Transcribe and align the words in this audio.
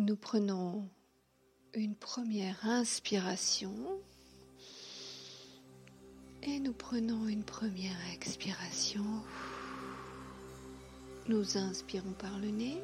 Nous 0.00 0.16
prenons 0.16 0.88
une 1.74 1.94
première 1.94 2.56
inspiration 2.64 3.74
et 6.42 6.58
nous 6.58 6.72
prenons 6.72 7.28
une 7.28 7.44
première 7.44 7.98
expiration. 8.14 9.04
Nous 11.28 11.58
inspirons 11.58 12.14
par 12.14 12.38
le 12.38 12.48
nez. 12.48 12.82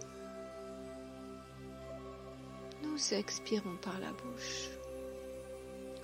Nous 2.83 3.15
expirons 3.15 3.79
par 3.81 3.99
la 3.99 4.13
bouche 4.13 4.69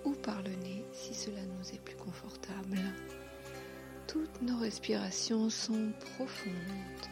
ou 0.06 0.12
par 0.12 0.40
le 0.40 0.54
nez 0.54 0.82
si 0.94 1.12
cela 1.12 1.42
nous 1.42 1.74
est 1.74 1.84
plus 1.84 1.96
confortable. 1.96 2.78
Toutes 4.06 4.40
nos 4.40 4.56
respirations 4.56 5.50
sont 5.50 5.92
profondes, 6.14 7.06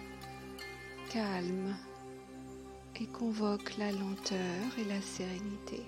calmes 1.10 1.76
et 3.00 3.06
convoquent 3.06 3.76
la 3.78 3.92
lenteur 3.92 4.78
et 4.78 4.84
la 4.84 5.00
sérénité. 5.00 5.82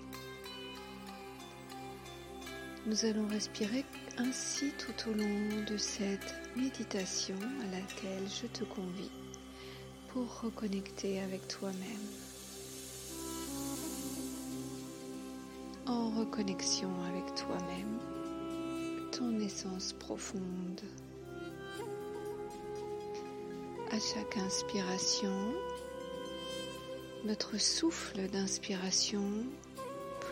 Nous 2.87 3.05
allons 3.05 3.29
respirer 3.29 3.85
ainsi 4.19 4.73
tout 4.79 5.11
au 5.11 5.15
long 5.15 5.65
de 5.69 5.77
cette 5.77 6.35
méditation 6.57 7.37
à 7.63 7.67
laquelle 7.67 8.29
je 8.29 8.47
te 8.47 8.65
convie 8.65 9.11
pour 10.09 10.41
reconnecter 10.41 11.21
avec 11.21 11.47
toi-même. 11.49 11.79
En 15.87 16.11
reconnexion 16.11 16.91
avec 17.09 17.35
toi-même, 17.35 17.99
ton 19.13 19.39
essence 19.41 19.93
profonde. 19.93 20.81
À 23.91 23.99
chaque 23.99 24.39
inspiration, 24.39 25.53
notre 27.25 27.59
souffle 27.59 28.29
d'inspiration 28.33 29.23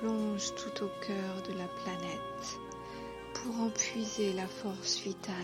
plonge 0.01 0.55
tout 0.57 0.85
au 0.85 0.89
cœur 1.07 1.43
de 1.49 1.57
la 1.57 1.69
planète 1.83 2.59
pour 3.35 3.61
en 3.61 3.71
puiser 3.71 4.33
la 4.33 4.47
force 4.47 4.99
vitale 5.01 5.35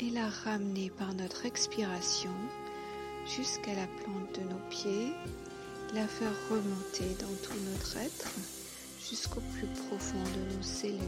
et 0.00 0.08
la 0.10 0.28
ramener 0.28 0.90
par 0.90 1.12
notre 1.14 1.44
expiration 1.44 2.32
jusqu'à 3.26 3.74
la 3.74 3.86
plante 3.86 4.40
de 4.40 4.48
nos 4.48 4.60
pieds, 4.70 5.12
la 5.94 6.06
faire 6.08 6.32
remonter 6.50 7.16
dans 7.20 7.34
tout 7.42 7.58
notre 7.70 7.98
être 7.98 8.32
jusqu'au 8.98 9.40
plus 9.54 9.68
profond 9.88 10.22
de 10.22 10.56
nos 10.56 10.62
cellules. 10.62 10.98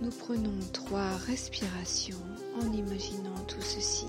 Nous 0.00 0.10
prenons 0.10 0.58
trois 0.72 1.16
respirations 1.26 2.16
en 2.62 2.72
imaginant 2.72 3.44
tout 3.46 3.60
ceci. 3.60 4.06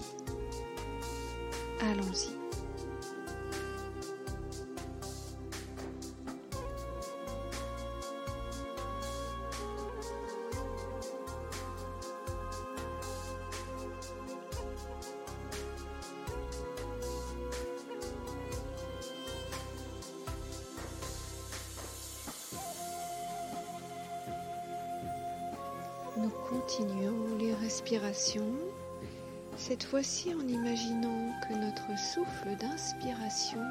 Allons-y. 1.81 2.39
Nous 26.17 26.29
continuons 26.49 27.37
les 27.37 27.53
respirations, 27.53 28.43
cette 29.55 29.83
fois-ci 29.83 30.33
en 30.33 30.45
imaginant 30.45 31.28
que 31.41 31.53
notre 31.53 31.97
souffle 31.97 32.55
d'inspiration 32.55 33.63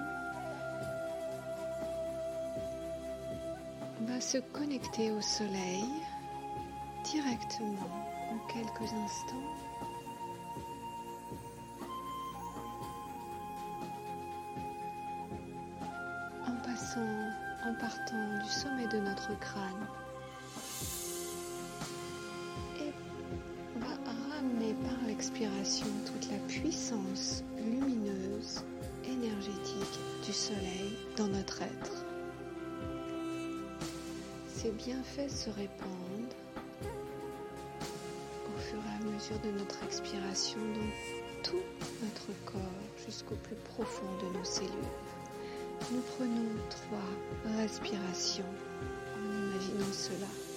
va 4.03 4.21
se 4.21 4.39
connecter 4.39 5.11
au 5.13 5.21
soleil 5.21 5.85
directement 7.05 7.89
en 8.31 8.39
quelques 8.53 8.93
instants. 8.93 9.49
En 16.47 16.57
passant, 16.65 17.31
en 17.65 17.75
partant 17.75 18.39
du 18.43 18.51
sommet 18.51 18.87
de 18.89 18.99
notre 18.99 19.39
crâne 19.39 19.87
par 25.19 25.25
l'expiration 25.25 25.87
toute 26.07 26.31
la 26.31 26.39
puissance 26.47 27.43
lumineuse, 27.57 28.63
énergétique 29.05 29.99
du 30.25 30.33
soleil 30.33 30.97
dans 31.17 31.27
notre 31.27 31.63
être. 31.63 32.05
Ces 34.49 34.71
bienfaits 34.71 35.31
se 35.31 35.51
répandent 35.51 36.35
au 38.47 38.59
fur 38.61 38.79
et 38.79 39.03
à 39.03 39.13
mesure 39.13 39.39
de 39.41 39.59
notre 39.59 39.83
expiration 39.83 40.61
dans 40.61 41.43
tout 41.43 41.65
notre 42.03 42.45
corps 42.45 43.05
jusqu'au 43.05 43.37
plus 43.37 43.57
profond 43.75 44.07
de 44.23 44.39
nos 44.39 44.45
cellules. 44.45 44.71
Nous 45.93 46.03
prenons 46.17 46.49
trois 46.71 47.57
respirations 47.57 48.45
en 49.17 49.25
imaginant 49.25 49.93
cela. 49.93 50.48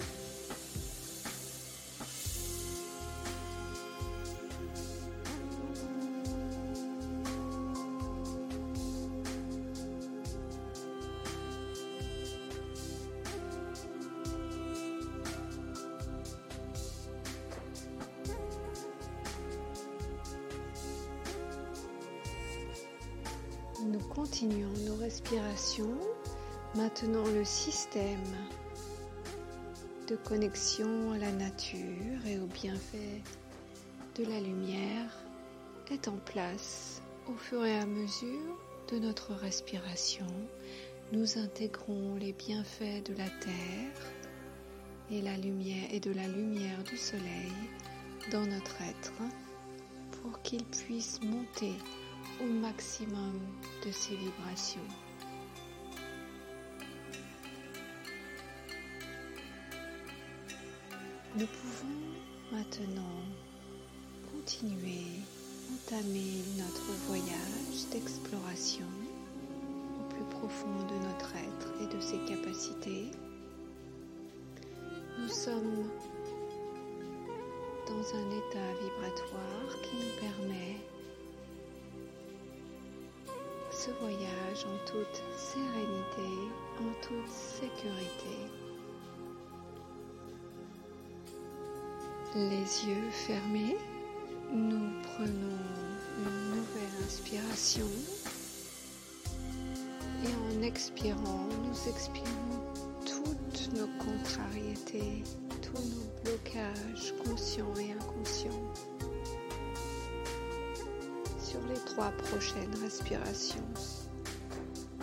Nous 23.84 23.98
continuons 23.98 24.72
nos 24.86 24.94
respirations. 24.94 25.98
Maintenant 26.76 27.24
le 27.34 27.44
système 27.44 28.22
de 30.06 30.14
connexion 30.14 31.10
à 31.12 31.18
la 31.18 31.32
nature 31.32 32.24
et 32.26 32.38
aux 32.38 32.46
bienfaits 32.46 33.22
de 34.16 34.24
la 34.24 34.40
lumière 34.40 35.24
est 35.90 36.06
en 36.06 36.16
place 36.16 37.02
au 37.28 37.34
fur 37.34 37.64
et 37.64 37.76
à 37.76 37.84
mesure 37.84 38.56
de 38.92 39.00
notre 39.00 39.32
respiration. 39.32 40.26
Nous 41.10 41.38
intégrons 41.38 42.14
les 42.14 42.32
bienfaits 42.32 43.04
de 43.04 43.14
la 43.14 43.28
terre 43.40 44.12
et 45.10 45.20
la 45.22 45.36
lumière 45.36 45.88
et 45.90 45.98
de 45.98 46.12
la 46.12 46.28
lumière 46.28 46.84
du 46.84 46.96
soleil 46.96 47.52
dans 48.30 48.46
notre 48.46 48.80
être 48.82 49.12
pour 50.12 50.40
qu'il 50.42 50.64
puisse 50.66 51.20
monter 51.22 51.74
au 52.40 52.46
maximum 52.46 53.38
de 53.84 53.90
ces 53.90 54.16
vibrations. 54.16 54.80
Nous 61.34 61.46
pouvons 61.46 61.96
maintenant 62.52 63.22
continuer, 64.30 65.06
entamer 65.72 66.42
notre 66.58 66.92
voyage 67.06 67.88
d'exploration 67.90 68.86
au 69.98 70.14
plus 70.14 70.24
profond 70.24 70.76
de 70.88 71.06
notre 71.06 71.34
être 71.36 71.72
et 71.80 71.86
de 71.94 72.00
ses 72.00 72.18
capacités. 72.26 73.10
Nous 75.18 75.28
sommes 75.28 75.88
dans 77.86 78.16
un 78.16 78.30
état 78.30 78.72
vibratoire 78.82 79.41
voyage 84.00 84.66
en 84.66 84.90
toute 84.90 85.22
sérénité, 85.36 86.30
en 86.78 86.92
toute 87.00 87.28
sécurité. 87.28 88.36
Les 92.34 92.88
yeux 92.88 93.10
fermés, 93.10 93.76
nous 94.52 94.90
prenons 95.02 95.58
une 96.18 96.56
nouvelle 96.56 97.04
inspiration 97.04 97.86
et 100.24 100.58
en 100.58 100.62
expirant, 100.62 101.48
nous 101.64 101.88
expirons 101.90 102.26
toutes 103.04 103.74
nos 103.74 103.88
contrariétés, 103.98 105.22
tous 105.60 105.82
nos 105.82 106.22
blocages 106.24 107.12
conscients 107.24 107.74
et 107.78 107.92
inconscients 107.92 108.72
sur 111.52 111.60
les 111.68 111.80
trois 111.84 112.10
prochaines 112.12 112.74
respirations. 112.82 113.68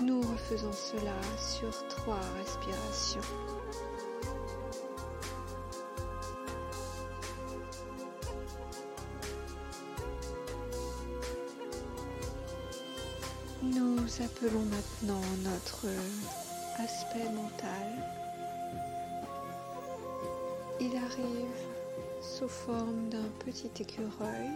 Nous 0.02 0.22
refaisons 0.22 0.72
cela 0.74 1.14
sur 1.38 1.88
trois 1.90 2.20
respirations. 2.40 3.22
nous 13.62 14.00
appelons 14.24 14.66
maintenant 14.72 15.22
notre 15.44 15.86
aspect 16.78 17.30
mental. 17.30 17.90
Il 20.80 20.96
arrive 20.96 21.60
sous 22.22 22.48
forme 22.48 23.10
d'un 23.10 23.30
petit 23.46 23.70
écureuil 23.80 24.50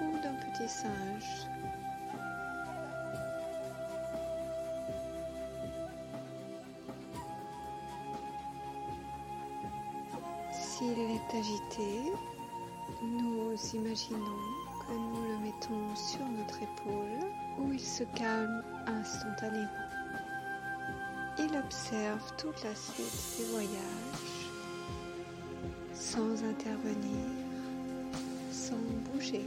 ou 0.00 0.18
d'un 0.22 0.34
petit 0.34 0.68
singe. 0.68 1.46
S'il 10.52 10.98
est 10.98 11.38
agité, 11.38 12.12
nous 13.02 13.54
imaginons 13.74 14.18
que 14.86 14.92
nous 14.94 15.22
le 15.22 15.38
mettons 15.38 15.96
sur 15.96 16.26
notre 16.26 16.62
épaule 16.62 17.30
où 17.58 17.72
il 17.72 17.80
se 17.80 18.04
calme 18.16 18.62
instantanément. 18.86 19.68
Il 21.38 21.56
observe 21.56 22.36
toute 22.36 22.62
la 22.64 22.74
suite 22.74 23.36
du 23.38 23.44
voyage 23.52 24.40
sans 25.94 26.42
intervenir, 26.44 27.26
sans 28.50 28.74
bouger. 29.12 29.44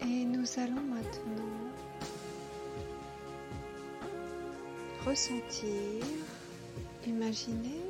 Et 0.00 0.24
nous 0.24 0.46
allons 0.58 0.80
maintenant 0.80 1.58
ressentir, 5.04 6.04
imaginer, 7.04 7.82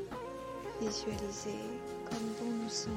visualiser 0.81 1.61
comme 2.09 2.29
bon 2.41 2.51
nous 2.63 2.71
semble 2.71 2.95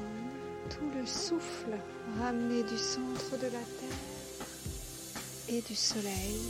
tout 0.70 0.90
le 0.98 1.04
souffle 1.04 1.76
ramené 2.20 2.62
du 2.62 2.78
centre 2.78 3.36
de 3.36 3.46
la 3.46 3.64
Terre 3.78 4.38
et 5.50 5.60
du 5.60 5.74
Soleil 5.74 6.40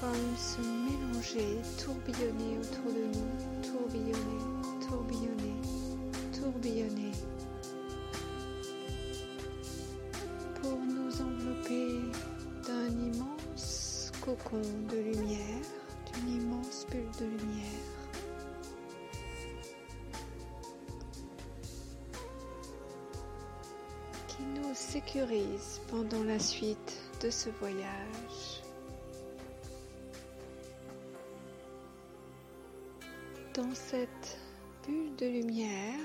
comme 0.00 0.36
se 0.36 0.58
mélanger, 0.60 1.58
tourbillonner 1.84 2.58
autour 2.58 2.92
de 2.92 3.04
nous, 3.06 3.62
tourbillonner, 3.62 4.49
pour 10.62 10.78
nous 10.78 11.20
envelopper 11.22 12.00
d'un 12.66 12.88
immense 12.88 14.12
cocon 14.24 14.60
de 14.90 14.96
lumière, 14.96 15.66
d'une 16.12 16.42
immense 16.42 16.86
bulle 16.90 17.10
de 17.18 17.24
lumière. 17.24 18.00
qui 24.28 24.42
nous 24.42 24.74
sécurise 24.74 25.80
pendant 25.88 26.22
la 26.24 26.38
suite 26.38 27.00
de 27.22 27.30
ce 27.30 27.50
voyage. 27.50 28.62
Dans 33.54 33.74
cette 33.74 34.38
bulle 34.86 35.14
de 35.16 35.26
lumière, 35.26 35.99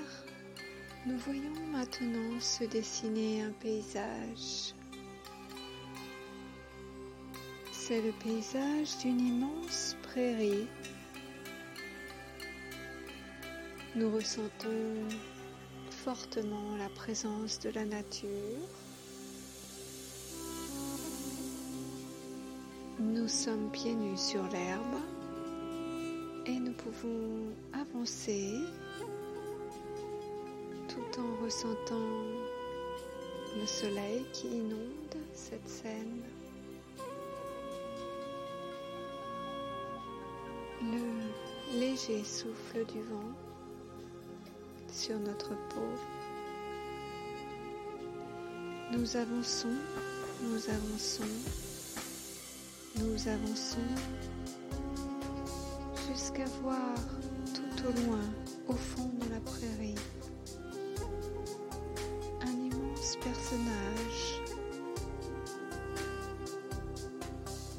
nous 1.06 1.18
voyons 1.18 1.66
maintenant 1.70 2.40
se 2.40 2.64
dessiner 2.64 3.42
un 3.42 3.52
paysage. 3.52 4.74
C'est 7.72 8.02
le 8.02 8.10
paysage 8.24 8.98
d'une 8.98 9.20
immense 9.20 9.96
prairie. 10.02 10.66
Nous 13.94 14.10
ressentons 14.10 15.08
fortement 15.90 16.76
la 16.76 16.88
présence 16.88 17.60
de 17.60 17.70
la 17.70 17.84
nature. 17.84 18.28
Nous 22.98 23.28
sommes 23.28 23.70
pieds 23.70 23.94
nus 23.94 24.18
sur 24.18 24.42
l'herbe 24.48 25.00
et 26.46 26.58
nous 26.58 26.72
pouvons 26.72 27.52
avancer 27.72 28.50
tout 30.88 31.20
en 31.20 31.44
ressentant 31.44 31.94
le 33.58 33.66
soleil 33.66 34.24
qui 34.32 34.48
inonde 34.48 35.16
cette 35.32 35.68
scène. 35.68 36.22
Le 40.82 41.78
léger 41.78 42.22
souffle 42.22 42.84
du 42.86 43.00
vent 43.02 43.32
sur 44.92 45.18
notre 45.18 45.50
peau. 45.68 45.88
Nous 48.92 49.16
avançons, 49.16 49.76
nous 50.42 50.70
avançons, 50.70 51.24
nous 52.96 53.28
avançons 53.28 53.78
jusqu'à 56.08 56.44
voir 56.62 56.96
tout 57.54 57.88
au 57.88 58.06
loin, 58.06 58.24
au 58.68 58.74
fond 58.74 59.10
de 59.20 59.30
la 59.34 59.40
prairie, 59.40 59.94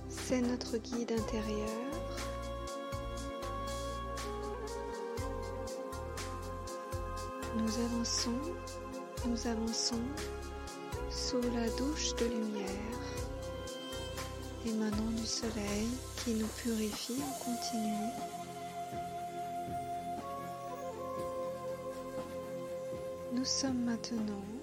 C'est 0.09 0.41
notre 0.41 0.77
guide 0.77 1.13
intérieur. 1.13 1.69
Nous 7.55 7.85
avançons, 7.85 8.39
nous 9.25 9.47
avançons 9.47 10.01
sous 11.09 11.41
la 11.41 11.69
douche 11.77 12.13
de 12.15 12.25
lumière 12.25 12.67
émanant 14.65 15.11
du 15.11 15.25
soleil 15.25 15.88
qui 16.23 16.33
nous 16.33 16.47
purifie 16.47 17.21
en 17.21 17.43
continu. 17.45 17.93
Nous 23.31 23.45
sommes 23.45 23.85
maintenant 23.85 24.56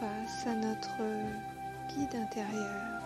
face 0.00 0.46
à 0.46 0.54
notre 0.54 1.02
guide 1.88 2.14
intérieur 2.14 3.00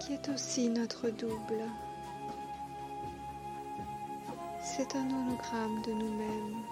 qui 0.00 0.14
est 0.14 0.28
aussi 0.30 0.68
notre 0.68 1.10
double. 1.10 1.62
C'est 4.62 4.96
un 4.96 5.06
hologramme 5.06 5.80
de 5.82 5.92
nous-mêmes 5.92 6.62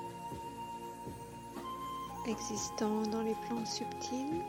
existant 2.26 3.02
dans 3.02 3.22
les 3.22 3.36
plans 3.46 3.64
subtils 3.64 4.42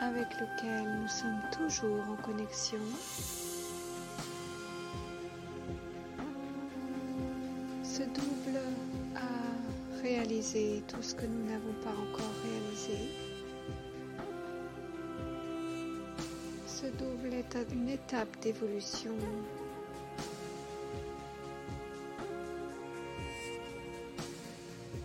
avec 0.00 0.28
lequel 0.40 1.00
nous 1.00 1.08
sommes 1.08 1.42
toujours 1.52 2.04
en 2.08 2.16
connexion. 2.22 2.78
Tout 10.86 11.02
ce 11.02 11.16
que 11.16 11.26
nous 11.26 11.50
n'avons 11.50 11.72
pas 11.82 11.90
encore 11.90 12.32
réalisé. 12.44 13.10
Ce 16.66 16.86
double 16.86 17.34
est 17.34 17.56
une 17.72 17.88
étape 17.88 18.38
d'évolution 18.40 19.16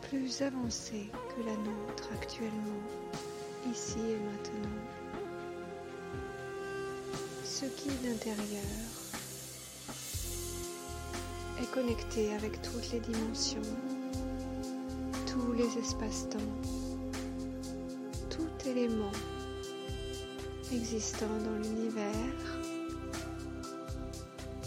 plus 0.07 0.43
avancée 0.43 1.09
que 1.35 1.43
la 1.43 1.55
nôtre 1.55 2.09
actuellement, 2.13 2.83
ici 3.71 3.97
et 3.97 4.19
maintenant. 4.19 4.83
Ce 7.43 7.65
guide 7.65 8.13
intérieur 8.13 8.63
est 11.59 11.71
connecté 11.71 12.35
avec 12.35 12.61
toutes 12.61 12.91
les 12.91 12.99
dimensions, 12.99 13.61
tous 15.53 15.59
les 15.59 15.77
espaces-temps, 15.77 16.39
tout 18.29 18.67
élément 18.67 19.11
existant 20.71 21.27
dans 21.45 21.67
l'univers 21.67 22.59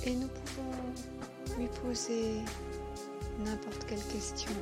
et 0.05 0.15
nous 0.15 0.29
pouvons 0.29 1.59
lui 1.59 1.69
poser 1.83 2.41
n'importe 3.45 3.85
quelle 3.87 4.05
question. 4.05 4.53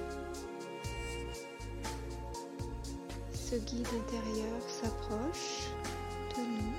Ce 3.34 3.56
guide 3.56 3.88
intérieur 3.88 4.62
s'approche 4.66 5.68
de 6.36 6.40
nous. 6.40 6.72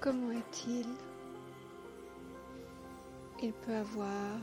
Comment 0.00 0.30
est-il 0.30 0.86
Il 3.46 3.52
peut 3.52 3.74
avoir 3.74 4.38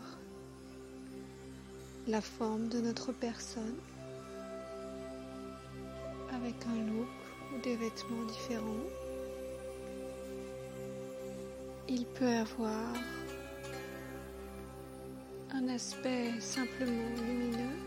la 2.08 2.22
forme 2.22 2.68
de 2.70 2.80
notre 2.80 3.12
personne 3.12 3.76
avec 6.32 6.54
un 6.68 6.80
look 6.86 7.08
ou 7.52 7.62
des 7.62 7.76
vêtements 7.78 8.26
différents. 8.26 8.86
il 11.94 12.06
peut 12.06 12.36
avoir 12.46 12.94
un 15.52 15.68
aspect 15.68 16.40
simplement 16.40 17.10
lumineux 17.28 17.78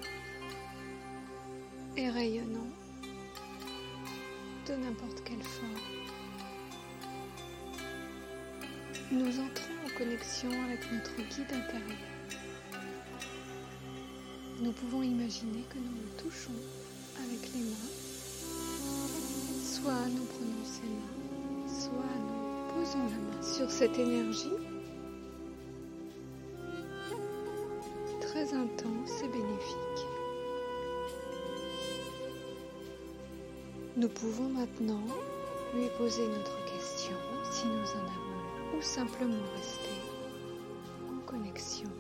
et 1.97 2.11
rayonnant 2.11 2.73
de 4.67 4.75
n'importe 4.75 5.23
quelle 5.25 5.43
forme. 5.43 5.71
Nous 9.11 9.41
entrons 9.41 9.73
en 9.73 9.74
connexion 9.99 10.51
avec 10.65 10.81
notre 10.93 11.17
guide 11.17 11.53
intérieur. 11.53 11.99
Nous 14.61 14.73
pouvons 14.73 15.03
imaginer 15.03 15.63
que 15.71 15.79
nous 15.79 15.95
le 15.95 16.23
touchons 16.23 16.53
avec 17.19 17.53
les 17.53 17.61
mains. 17.61 17.93
Soit 19.63 20.09
nous 20.11 20.25
prenons 20.25 20.65
ses 20.65 20.83
mains, 20.83 21.69
soit 21.69 22.17
nous 22.21 22.75
posons 22.75 22.99
la 22.99 23.37
main 23.37 23.43
sur 23.43 23.71
cette 23.71 23.99
énergie 23.99 24.51
très 28.21 28.53
intense 28.53 29.23
et 29.23 29.29
bénéfique. 29.29 30.07
Nous 33.97 34.09
pouvons 34.09 34.49
maintenant 34.49 35.05
lui 35.75 35.89
poser 35.99 36.27
notre 36.27 36.65
question 36.65 37.17
si 37.53 37.67
nous 37.67 37.75
en 37.75 38.05
avons 38.05 38.24
ou 38.77 38.83
simplement 38.83 39.45
rester 39.57 40.01
en 41.09 41.21
connexion 41.27 41.91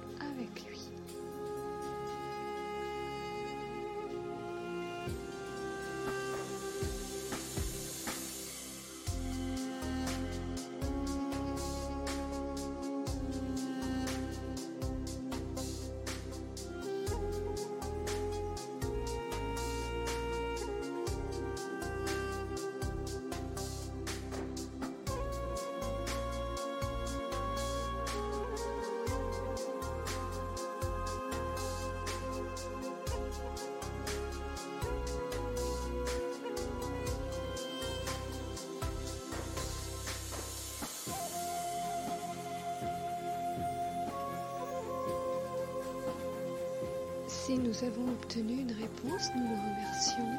Si 47.46 47.58
nous 47.58 47.84
avons 47.84 48.10
obtenu 48.10 48.54
une 48.54 48.72
réponse, 48.72 49.30
nous 49.36 49.42
le 49.42 49.54
remercions. 49.54 50.38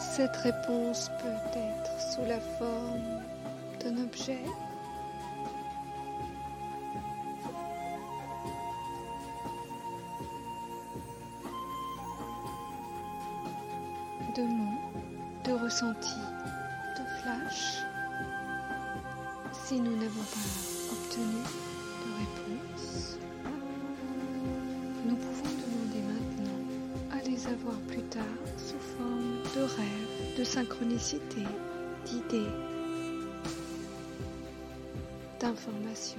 Cette 0.00 0.36
réponse 0.38 1.08
peut 1.22 1.56
être 1.56 2.00
sous 2.12 2.24
la 2.24 2.40
forme 2.40 3.22
d'un 3.78 4.02
objet, 4.02 4.42
de 14.34 14.42
mots, 14.42 14.80
de 15.44 15.52
ressentis, 15.62 16.28
de 16.98 17.04
flash. 17.22 17.84
Si 19.64 19.78
nous 19.78 19.94
n'avons 19.94 20.24
pas 20.24 20.92
obtenu 20.92 21.61
de 29.54 29.60
rêves, 29.60 30.38
de 30.38 30.44
synchronicité, 30.44 31.42
d'idées, 32.06 32.50
d'informations. 35.40 36.18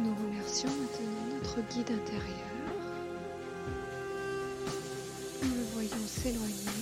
Nous 0.00 0.14
remercions 0.14 0.70
maintenant 0.70 1.36
notre 1.36 1.60
guide 1.72 1.90
intérieur. 1.90 2.54
Nous 5.42 5.54
le 5.54 5.62
voyons 5.72 6.06
s'éloigner. 6.06 6.73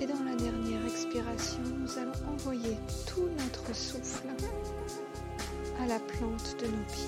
Et 0.00 0.06
dans 0.06 0.24
la 0.24 0.34
dernière 0.34 0.84
expiration, 0.84 1.60
nous 1.78 1.98
allons 1.98 2.32
envoyer 2.34 2.76
tout 3.06 3.28
notre 3.38 3.72
souffle 3.72 4.26
à 5.80 5.86
la 5.86 6.00
plante 6.00 6.56
de 6.60 6.66
nos 6.66 6.84
pieds. 6.92 7.06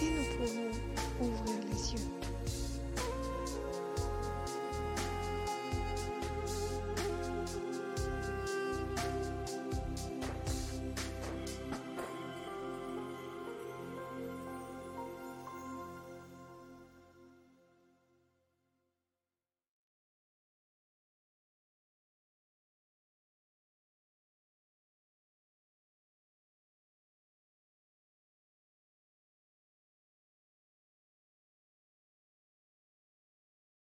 Et 0.00 0.10
nous 0.10 0.46
pourrons 1.18 1.30
ouvrir 1.30 1.56
les 1.70 1.92
yeux. 1.92 2.23